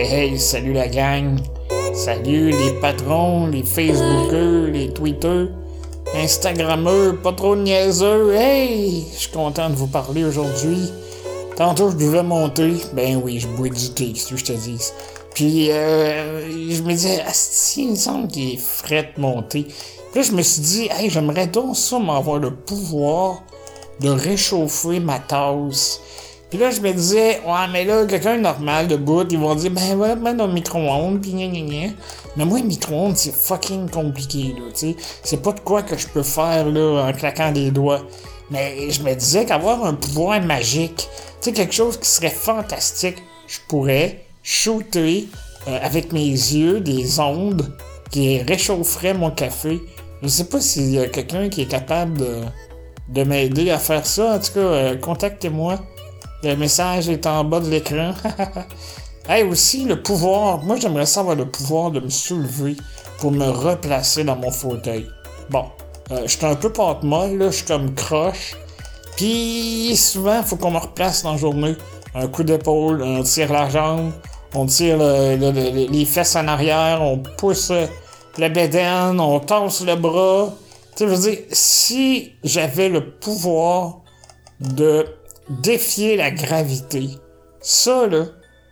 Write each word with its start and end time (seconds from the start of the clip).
Hey, 0.00 0.38
salut 0.38 0.74
la 0.74 0.86
gang. 0.86 1.40
Salut 1.92 2.52
les 2.52 2.72
patrons, 2.80 3.48
les 3.48 3.64
Facebookers, 3.64 4.70
les 4.70 4.92
Twitters, 4.92 5.48
Instagrammeurs, 6.14 7.20
pas 7.20 7.32
trop 7.32 7.56
niaiseux. 7.56 8.32
Hey, 8.32 9.04
je 9.12 9.18
suis 9.18 9.32
content 9.32 9.68
de 9.68 9.74
vous 9.74 9.88
parler 9.88 10.22
aujourd'hui. 10.22 10.92
Tantôt, 11.56 11.90
je 11.90 11.96
devais 11.96 12.22
monter. 12.22 12.74
Ben 12.92 13.20
oui, 13.24 13.40
je 13.40 13.48
bois 13.48 13.70
du 13.70 13.90
thé, 13.90 14.12
si 14.14 14.36
je 14.36 14.44
te 14.44 14.52
dis. 14.52 14.78
Puis, 15.34 15.72
euh, 15.72 16.48
je 16.48 16.80
me 16.82 16.90
disais, 16.90 17.24
si, 17.32 17.82
il 17.82 17.90
me 17.90 17.96
semble 17.96 18.28
qu'il 18.28 18.54
est 18.54 18.56
frais 18.56 19.12
de 19.16 19.20
monter. 19.20 19.66
Puis 20.12 20.22
je 20.22 20.30
me 20.30 20.42
suis 20.42 20.62
dit, 20.62 20.88
hey, 20.96 21.10
j'aimerais 21.10 21.48
donc 21.48 21.76
ça 21.76 21.98
m'avoir 21.98 22.38
le 22.38 22.54
pouvoir 22.54 23.42
de 23.98 24.10
réchauffer 24.10 25.00
ma 25.00 25.18
tasse. 25.18 26.00
Puis 26.50 26.58
là, 26.58 26.70
je 26.70 26.80
me 26.80 26.92
disais, 26.92 27.40
ouais, 27.46 27.68
mais 27.70 27.84
là, 27.84 28.06
quelqu'un 28.06 28.38
normal 28.38 28.88
de 28.88 28.96
bout, 28.96 29.30
ils 29.30 29.38
vont 29.38 29.54
dire, 29.54 29.70
ben, 29.70 29.96
ouais, 29.98 30.16
ben, 30.16 30.34
dans 30.34 30.48
micro-ondes, 30.48 31.20
pis 31.20 31.32
gna 31.32 31.46
gna 31.46 31.60
gna. 31.60 31.92
Mais 32.36 32.46
moi, 32.46 32.58
le 32.58 32.64
micro-ondes, 32.64 33.16
c'est 33.16 33.34
fucking 33.34 33.90
compliqué, 33.90 34.54
là, 34.56 34.70
tu 34.72 34.92
sais. 34.92 34.96
C'est 35.22 35.42
pas 35.42 35.52
de 35.52 35.60
quoi 35.60 35.82
que 35.82 35.96
je 35.98 36.06
peux 36.06 36.22
faire, 36.22 36.66
là, 36.66 37.08
en 37.08 37.12
claquant 37.12 37.52
des 37.52 37.70
doigts. 37.70 38.00
Mais 38.50 38.90
je 38.90 39.02
me 39.02 39.14
disais 39.14 39.44
qu'avoir 39.44 39.84
un 39.84 39.92
pouvoir 39.92 40.40
magique, 40.40 40.96
tu 41.42 41.50
sais, 41.50 41.52
quelque 41.52 41.74
chose 41.74 41.98
qui 41.98 42.08
serait 42.08 42.30
fantastique, 42.30 43.18
je 43.46 43.58
pourrais 43.68 44.24
shooter 44.42 45.28
euh, 45.68 45.78
avec 45.82 46.12
mes 46.12 46.30
yeux 46.30 46.80
des 46.80 47.20
ondes 47.20 47.74
qui 48.10 48.40
réchaufferaient 48.40 49.12
mon 49.12 49.30
café. 49.30 49.80
Je 50.22 50.28
sais 50.28 50.44
pas 50.44 50.62
s'il 50.62 50.94
y 50.94 50.98
a 50.98 51.08
quelqu'un 51.08 51.50
qui 51.50 51.62
est 51.62 51.70
capable 51.70 52.16
de, 52.16 52.40
de 53.10 53.22
m'aider 53.24 53.70
à 53.70 53.78
faire 53.78 54.06
ça. 54.06 54.36
En 54.36 54.38
tout 54.38 54.52
cas, 54.54 54.60
euh, 54.60 54.96
contactez-moi. 54.96 55.78
Le 56.42 56.54
message 56.54 57.08
est 57.08 57.26
en 57.26 57.42
bas 57.44 57.58
de 57.60 57.68
l'écran. 57.68 58.12
hey, 59.28 59.42
aussi, 59.42 59.84
le 59.84 60.00
pouvoir. 60.00 60.62
Moi, 60.62 60.76
j'aimerais 60.76 61.06
savoir 61.06 61.34
le 61.34 61.46
pouvoir 61.46 61.90
de 61.90 62.00
me 62.00 62.08
soulever 62.08 62.76
pour 63.18 63.32
me 63.32 63.48
replacer 63.48 64.22
dans 64.22 64.36
mon 64.36 64.50
fauteuil. 64.50 65.08
Bon, 65.50 65.64
euh, 66.12 66.22
je 66.22 66.36
suis 66.36 66.46
un 66.46 66.54
peu 66.54 66.70
porte 66.70 67.02
molle, 67.02 67.38
là. 67.38 67.50
Je 67.50 67.56
suis 67.56 67.66
comme 67.66 67.92
croche. 67.94 68.54
Puis, 69.16 69.96
souvent, 69.96 70.42
faut 70.44 70.56
qu'on 70.56 70.70
me 70.70 70.78
replace 70.78 71.24
dans 71.24 71.32
la 71.32 71.38
journée. 71.38 71.74
Un 72.14 72.28
coup 72.28 72.44
d'épaule, 72.44 73.02
on 73.02 73.22
tire 73.22 73.52
la 73.52 73.68
jambe, 73.68 74.12
on 74.54 74.66
tire 74.66 74.98
les 74.98 76.04
fesses 76.04 76.36
en 76.36 76.46
arrière, 76.48 77.02
on 77.02 77.18
pousse 77.18 77.72
le 78.38 78.48
bédaine, 78.48 79.20
on 79.20 79.40
tasse 79.40 79.84
le 79.84 79.96
bras. 79.96 80.54
Tu 80.96 81.04
sais, 81.04 81.08
je 81.08 81.14
veux 81.14 81.30
dire, 81.30 81.38
si 81.50 82.32
j'avais 82.44 82.88
le 82.88 83.10
pouvoir 83.10 84.00
de 84.60 85.04
défier 85.50 86.16
la 86.16 86.30
gravité. 86.30 87.10
Ça, 87.60 88.06
là, 88.06 88.26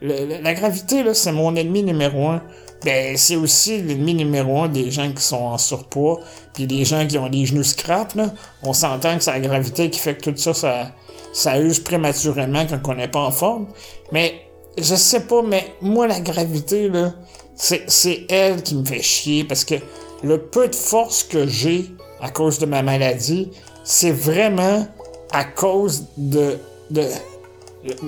la 0.00 0.54
gravité, 0.54 1.02
là, 1.02 1.14
c'est 1.14 1.32
mon 1.32 1.54
ennemi 1.56 1.82
numéro 1.82 2.28
un. 2.28 2.42
Ben, 2.84 3.16
c'est 3.16 3.34
aussi 3.34 3.82
l'ennemi 3.82 4.14
numéro 4.14 4.62
un 4.62 4.68
des 4.68 4.90
gens 4.92 5.10
qui 5.12 5.22
sont 5.22 5.36
en 5.36 5.58
surpoids, 5.58 6.20
puis 6.54 6.66
des 6.68 6.84
gens 6.84 7.06
qui 7.06 7.18
ont 7.18 7.28
les 7.28 7.44
genoux 7.44 7.64
scrap, 7.64 8.14
là. 8.14 8.32
On 8.62 8.72
s'entend 8.72 9.16
que 9.16 9.24
c'est 9.24 9.32
la 9.32 9.40
gravité 9.40 9.90
qui 9.90 9.98
fait 9.98 10.14
que 10.14 10.30
tout 10.30 10.36
ça, 10.36 10.92
ça, 11.32 11.58
use 11.58 11.80
prématurément 11.80 12.64
quand 12.66 12.92
on 12.92 12.94
n'est 12.94 13.08
pas 13.08 13.20
en 13.20 13.32
forme. 13.32 13.66
Mais, 14.12 14.34
je 14.76 14.94
sais 14.94 15.20
pas, 15.26 15.42
mais 15.42 15.74
moi, 15.80 16.06
la 16.06 16.20
gravité, 16.20 16.88
là, 16.88 17.14
c'est, 17.56 17.82
c'est 17.88 18.26
elle 18.30 18.62
qui 18.62 18.76
me 18.76 18.84
fait 18.84 19.02
chier, 19.02 19.42
parce 19.42 19.64
que 19.64 19.74
le 20.22 20.40
peu 20.40 20.68
de 20.68 20.76
force 20.76 21.24
que 21.24 21.48
j'ai 21.48 21.86
à 22.20 22.30
cause 22.30 22.60
de 22.60 22.66
ma 22.66 22.82
maladie, 22.82 23.50
c'est 23.82 24.12
vraiment 24.12 24.86
à 25.32 25.44
cause 25.44 26.06
de, 26.16 26.58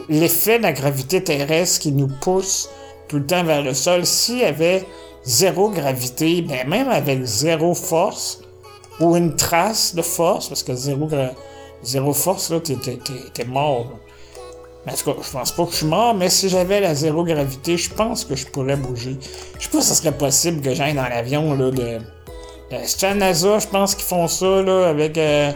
l'effet 0.08 0.58
de 0.58 0.64
la 0.64 0.72
gravité 0.72 1.22
terrestre 1.22 1.80
qui 1.80 1.92
nous 1.92 2.08
pousse 2.08 2.68
tout 3.08 3.16
le 3.16 3.26
temps 3.26 3.44
vers 3.44 3.62
le 3.62 3.74
sol. 3.74 4.06
S'il 4.06 4.38
y 4.38 4.44
avait 4.44 4.84
zéro 5.24 5.70
gravité, 5.70 6.42
ben 6.42 6.68
même 6.68 6.88
avec 6.88 7.24
zéro 7.24 7.74
force, 7.74 8.40
ou 9.00 9.16
une 9.16 9.34
trace 9.34 9.94
de 9.94 10.02
force, 10.02 10.48
parce 10.48 10.62
que 10.62 10.74
zéro, 10.74 11.08
zéro 11.82 12.12
force, 12.12 12.50
là, 12.50 12.60
t'es 12.60 13.44
mort. 13.44 13.86
En 14.86 14.92
tout 14.92 15.14
je 15.22 15.30
pense 15.30 15.52
pas 15.52 15.64
que 15.66 15.72
je 15.72 15.76
suis 15.76 15.86
mort, 15.86 16.14
mais 16.14 16.30
si 16.30 16.48
j'avais 16.48 16.80
la 16.80 16.94
zéro 16.94 17.22
gravité, 17.22 17.76
je 17.76 17.90
pense 17.90 18.24
que 18.24 18.34
je 18.34 18.46
pourrais 18.46 18.76
bouger. 18.76 19.18
Je 19.58 19.64
sais 19.64 19.70
pas 19.70 19.80
si 19.82 19.88
ça 19.88 19.94
serait 19.94 20.16
possible 20.16 20.62
que 20.62 20.74
j'aille 20.74 20.94
dans 20.94 21.08
l'avion, 21.08 21.54
là, 21.54 21.70
de... 21.70 21.98
C'est 22.84 23.14
NASA, 23.14 23.58
je 23.58 23.66
pense 23.66 23.94
qu'ils 23.94 24.06
font 24.06 24.28
ça, 24.28 24.62
là, 24.62 24.88
avec... 24.88 25.18
Euh, 25.18 25.52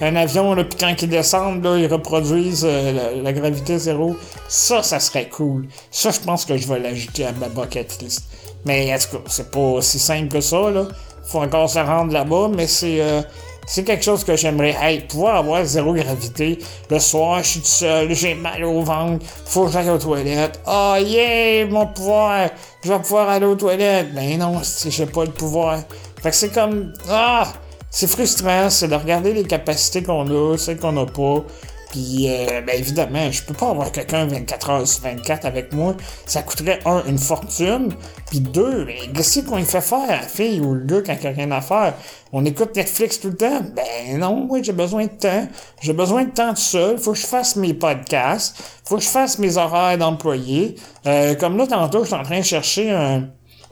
un 0.00 0.16
avion, 0.16 0.54
là, 0.54 0.64
puis 0.64 0.78
quand 0.78 0.94
ils 1.02 1.08
descendent, 1.08 1.62
là, 1.62 1.76
ils 1.76 1.86
reproduisent 1.86 2.66
euh, 2.68 3.22
la, 3.22 3.32
gravité 3.32 3.78
zéro. 3.78 4.16
Ça, 4.48 4.82
ça 4.82 4.98
serait 4.98 5.28
cool. 5.28 5.68
Ça, 5.90 6.10
je 6.10 6.20
pense 6.20 6.44
que 6.44 6.56
je 6.56 6.66
vais 6.66 6.78
l'ajouter 6.78 7.26
à 7.26 7.32
ma 7.32 7.48
bucket 7.48 8.00
list. 8.00 8.24
Mais 8.64 8.92
en 8.94 8.98
tout 8.98 9.18
cas, 9.18 9.24
c'est 9.26 9.50
pas 9.50 9.60
aussi 9.60 9.98
simple 9.98 10.28
que 10.28 10.40
ça, 10.40 10.70
là. 10.70 10.86
Faut 11.24 11.40
encore 11.40 11.68
se 11.68 11.78
rendre 11.78 12.12
là-bas, 12.12 12.50
mais 12.54 12.66
c'est... 12.66 13.00
Euh, 13.00 13.22
c'est 13.66 13.84
quelque 13.84 14.02
chose 14.02 14.24
que 14.24 14.34
j'aimerais. 14.34 14.74
Hey, 14.80 15.02
pouvoir 15.02 15.36
avoir 15.36 15.64
zéro 15.64 15.92
gravité. 15.92 16.58
Le 16.90 16.98
soir, 16.98 17.40
je 17.44 17.48
suis 17.50 17.60
tout 17.60 17.66
seul, 17.66 18.12
j'ai 18.12 18.34
mal 18.34 18.64
au 18.64 18.82
ventre, 18.82 19.24
faut 19.44 19.66
que 19.66 19.72
j'aille 19.72 19.90
aux 19.90 19.98
toilettes. 19.98 20.60
Oh 20.66 20.96
yeah, 20.98 21.66
mon 21.66 21.86
pouvoir! 21.86 22.48
Je 22.82 22.92
vais 22.92 22.98
pouvoir 22.98 23.28
aller 23.28 23.46
aux 23.46 23.54
toilettes. 23.54 24.12
Ben 24.12 24.38
non, 24.38 24.60
si 24.64 24.90
j'ai 24.90 25.06
pas 25.06 25.24
le 25.24 25.30
pouvoir. 25.30 25.78
Fait 26.20 26.30
que 26.30 26.36
c'est 26.36 26.52
comme. 26.52 26.92
Ah! 27.08 27.46
C'est 27.90 28.08
frustrant, 28.08 28.70
c'est 28.70 28.88
de 28.88 28.94
regarder 28.94 29.32
les 29.32 29.44
capacités 29.44 30.02
qu'on 30.02 30.26
a, 30.28 30.56
celles 30.56 30.78
qu'on 30.78 30.92
n'a 30.92 31.06
pas. 31.06 31.44
Puis, 31.90 32.26
euh, 32.28 32.60
ben 32.64 32.78
évidemment, 32.78 33.32
je 33.32 33.42
peux 33.42 33.54
pas 33.54 33.70
avoir 33.70 33.90
quelqu'un 33.90 34.24
24 34.26 34.70
heures 34.70 34.86
sur 34.86 35.02
24 35.02 35.44
avec 35.44 35.72
moi. 35.72 35.96
Ça 36.24 36.42
coûterait, 36.42 36.78
un, 36.84 37.02
une 37.06 37.18
fortune. 37.18 37.92
Puis 38.28 38.38
deux, 38.38 38.84
ben, 38.84 39.12
qu'est-ce 39.12 39.40
qu'on 39.40 39.60
fait 39.64 39.80
faire 39.80 40.06
la 40.06 40.20
fille 40.20 40.60
ou 40.60 40.74
le 40.74 40.84
gars 40.84 41.02
quand 41.04 41.16
il 41.20 41.26
a 41.26 41.30
rien 41.30 41.50
à 41.50 41.60
faire? 41.60 41.94
On 42.32 42.44
écoute 42.44 42.76
Netflix 42.76 43.18
tout 43.18 43.30
le 43.30 43.36
temps? 43.36 43.60
Ben 43.74 44.18
non, 44.18 44.46
moi 44.46 44.62
j'ai 44.62 44.72
besoin 44.72 45.06
de 45.06 45.10
temps. 45.10 45.48
J'ai 45.82 45.92
besoin 45.92 46.24
de 46.24 46.30
temps 46.30 46.54
tout 46.54 46.60
seul. 46.60 46.96
Faut 46.96 47.12
que 47.12 47.18
je 47.18 47.26
fasse 47.26 47.56
mes 47.56 47.74
podcasts. 47.74 48.56
Faut 48.84 48.96
que 48.96 49.02
je 49.02 49.08
fasse 49.08 49.40
mes 49.40 49.56
horaires 49.56 49.98
d'employé. 49.98 50.76
Euh, 51.06 51.34
comme 51.34 51.56
là, 51.56 51.66
tantôt, 51.66 52.02
je 52.02 52.06
suis 52.06 52.14
en 52.14 52.22
train 52.22 52.38
de 52.38 52.44
chercher 52.44 52.90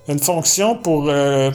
une 0.09 0.19
fonction 0.19 0.77
pour... 0.77 1.09
Euh, 1.09 1.53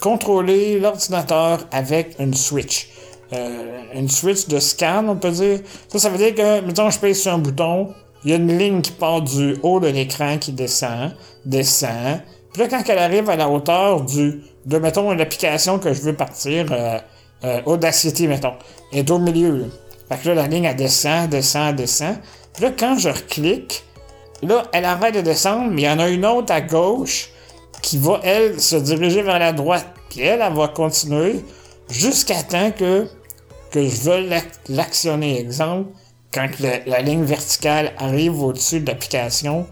contrôler 0.00 0.78
l'ordinateur 0.78 1.60
avec 1.72 2.16
une 2.18 2.34
switch. 2.34 2.88
Euh, 3.32 3.82
une 3.94 4.08
switch 4.08 4.48
de 4.48 4.58
scan, 4.58 5.06
on 5.08 5.16
peut 5.16 5.30
dire. 5.30 5.60
Ça, 5.88 5.98
ça 5.98 6.08
veut 6.08 6.18
dire 6.18 6.34
que, 6.34 6.60
mettons, 6.60 6.90
je 6.90 6.98
pèse 6.98 7.20
sur 7.20 7.32
un 7.32 7.38
bouton, 7.38 7.92
il 8.24 8.30
y 8.30 8.32
a 8.32 8.36
une 8.36 8.56
ligne 8.56 8.80
qui 8.80 8.92
part 8.92 9.22
du 9.22 9.56
haut 9.62 9.80
de 9.80 9.88
l'écran 9.88 10.38
qui 10.38 10.52
descend, 10.52 11.12
descend. 11.44 12.20
Puis 12.52 12.62
là, 12.62 12.68
quand 12.68 12.82
elle 12.88 12.98
arrive 12.98 13.28
à 13.28 13.36
la 13.36 13.48
hauteur 13.48 14.00
du, 14.02 14.42
de, 14.64 14.78
mettons, 14.78 15.12
l'application 15.12 15.78
que 15.78 15.92
je 15.92 16.00
veux 16.02 16.14
partir, 16.14 16.66
euh, 16.70 16.98
euh, 17.44 17.60
Audacity, 17.66 18.26
mettons, 18.26 18.54
est 18.92 19.10
au 19.10 19.18
milieu. 19.18 19.66
Fait 20.08 20.16
que 20.16 20.28
là, 20.28 20.34
la 20.34 20.46
ligne, 20.46 20.64
elle 20.64 20.76
descend, 20.76 21.28
descend, 21.28 21.76
descend. 21.76 22.16
Puis 22.54 22.64
là, 22.64 22.72
quand 22.76 22.98
je 22.98 23.10
reclique, 23.10 23.84
là, 24.42 24.64
elle 24.72 24.86
arrête 24.86 25.14
de 25.14 25.20
descendre, 25.20 25.70
mais 25.70 25.82
il 25.82 25.84
y 25.84 25.88
en 25.88 25.98
a 25.98 26.08
une 26.08 26.24
autre 26.24 26.52
à 26.52 26.60
gauche 26.60 27.30
qui 27.82 27.98
va, 27.98 28.20
elle, 28.22 28.60
se 28.60 28.76
diriger 28.76 29.22
vers 29.22 29.38
la 29.38 29.52
droite. 29.52 29.86
Puis 30.10 30.20
elle, 30.20 30.40
elle 30.40 30.54
va 30.54 30.68
continuer 30.68 31.44
jusqu'à 31.88 32.42
temps 32.42 32.70
que, 32.70 33.06
que 33.70 33.86
je 33.86 34.00
veuille 34.02 34.32
l'actionner. 34.68 35.40
Exemple, 35.40 35.90
quand 36.32 36.48
la 36.60 37.00
ligne 37.00 37.24
verticale 37.24 37.92
arrive 37.98 38.42
au-dessus 38.42 38.80
de 38.80 38.86
l'application 38.86 39.66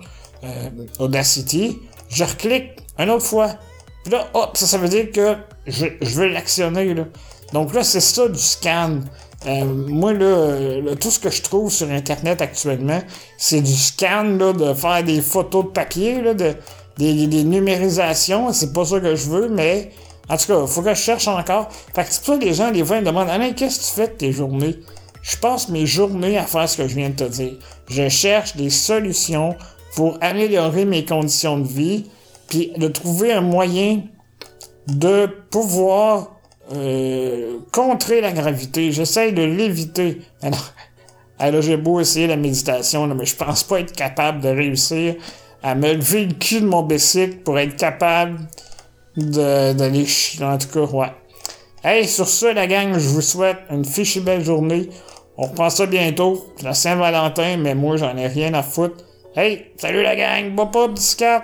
euh, 0.45 0.71
Audacity, 0.99 1.79
je 2.09 2.25
reclique 2.25 2.71
une 2.99 3.11
autre 3.11 3.25
fois. 3.25 3.57
Puis 4.05 4.13
là, 4.13 4.29
hop, 4.35 4.57
ça, 4.57 4.67
ça 4.67 4.79
veut 4.79 4.89
dire 4.89 5.11
que 5.11 5.37
je, 5.67 5.87
je 6.01 6.15
veux 6.15 6.29
l'actionner. 6.29 6.95
Là. 6.95 7.05
Donc 7.53 7.75
là, 7.75 7.83
c'est 7.83 8.01
ça 8.01 8.29
du 8.29 8.39
scan. 8.39 9.01
Euh, 9.47 9.65
moi, 9.65 10.13
là, 10.13 10.95
tout 10.97 11.11
ce 11.11 11.21
que 11.21 11.31
je 11.31 11.43
trouve 11.43 11.71
sur 11.71 11.91
Internet 11.91 12.41
actuellement, 12.41 13.01
c'est 13.39 13.61
du 13.61 13.75
scan, 13.75 14.25
là, 14.25 14.53
de 14.53 14.75
faire 14.75 15.05
des 15.05 15.21
photos 15.21 15.67
de 15.67 15.71
papier, 15.71 16.21
là, 16.23 16.35
de, 16.35 16.55
des, 16.99 17.27
des 17.27 17.45
numérisations, 17.45 18.53
c'est 18.53 18.73
pas 18.73 18.85
ça 18.85 19.01
que 19.01 19.15
je 19.15 19.29
veux, 19.29 19.49
mais 19.49 19.91
en 20.29 20.37
tout 20.37 20.47
cas, 20.47 20.67
faut 20.67 20.83
que 20.83 20.95
je 20.95 21.01
cherche 21.01 21.29
encore. 21.29 21.69
Fait 21.95 22.05
que 22.05 22.09
c'est 22.11 22.23
pour 22.23 22.35
ça 22.35 22.41
les 22.41 22.55
gens, 22.55 22.71
les 22.71 22.85
fois, 22.85 22.97
ils 22.97 23.03
me 23.03 23.07
demandent 23.07 23.29
Alain, 23.29 23.53
qu'est-ce 23.53 23.79
que 23.79 23.85
tu 23.85 23.91
fais 23.93 24.09
de 24.09 24.19
tes 24.19 24.33
journées? 24.33 24.77
Je 25.23 25.37
passe 25.37 25.69
mes 25.69 25.87
journées 25.87 26.39
à 26.39 26.45
faire 26.45 26.69
ce 26.69 26.77
que 26.77 26.89
je 26.89 26.95
viens 26.95 27.11
de 27.11 27.15
te 27.15 27.25
dire. 27.25 27.55
Je 27.89 28.09
cherche 28.09 28.57
des 28.57 28.71
solutions 28.71 29.57
pour 29.95 30.19
améliorer 30.21 30.85
mes 30.85 31.05
conditions 31.05 31.59
de 31.59 31.67
vie, 31.67 32.07
puis 32.49 32.73
de 32.77 32.89
trouver 32.89 33.33
un 33.33 33.41
moyen 33.41 34.03
de 34.87 35.27
pouvoir 35.51 36.37
euh, 36.73 37.59
contrer 37.73 38.21
la 38.21 38.33
gravité. 38.33 38.93
J'essaye 38.93 39.33
de 39.33 39.43
l'éviter. 39.43 40.21
Alors, 40.43 40.73
alors 41.39 41.63
j'ai 41.63 41.77
beau 41.77 42.01
essayer 42.01 42.27
la 42.27 42.37
méditation, 42.37 43.07
mais 43.09 43.27
je 43.27 43.37
pense 43.37 43.63
pas 43.65 43.81
être 43.81 43.93
capable 43.93 44.41
de 44.41 44.49
réussir 44.49 45.17
à 45.67 45.75
me 45.75 45.95
lever 45.95 46.27
le 46.27 46.35
cul 46.35 46.61
de 46.61 46.67
mon 46.67 46.83
bicycle 46.83 47.39
pour 47.39 47.59
être 47.59 47.75
capable 47.75 48.39
d'aller 49.17 50.07
chier. 50.07 50.45
En 50.45 50.59
tout 50.59 50.69
cas, 50.69 50.93
ouais. 50.97 51.13
Hey, 51.83 52.07
sur 52.07 52.29
ce, 52.29 52.47
la 52.47 52.69
gang, 52.69 52.97
je 52.97 53.09
vous 53.09 53.21
souhaite 53.21 53.59
une 53.69 53.85
fichue 53.85 54.21
belle 54.21 54.45
journée. 54.45 54.89
On 55.37 55.47
reprend 55.49 55.69
ça 55.69 55.87
bientôt. 55.87 56.53
la 56.63 56.73
Saint-Valentin, 56.73 57.57
mais 57.57 57.75
moi, 57.75 57.97
j'en 57.97 58.17
ai 58.17 58.29
rien 58.29 58.55
à 58.55 58.63
foutre. 58.63 59.05
Hey, 59.35 59.73
salut 59.77 60.05
la 60.05 60.15
gang, 60.15 60.55
bois 60.55 60.71
pas, 60.71 60.87
biscat! 60.87 61.43